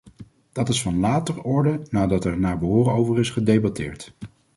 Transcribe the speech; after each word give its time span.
Dat 0.51 0.69
is 0.69 0.81
van 0.81 0.99
later 0.99 1.41
orde, 1.41 1.85
nadat 1.89 2.25
er 2.25 2.39
naar 2.39 2.57
behoren 2.59 2.93
over 2.93 3.19
is 3.19 3.29
gedebatteerd. 3.29 4.13